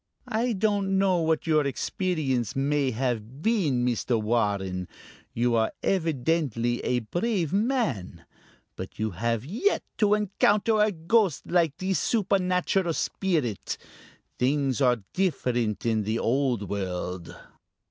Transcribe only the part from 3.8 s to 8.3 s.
Mr. Warren. You are evidently a brave man,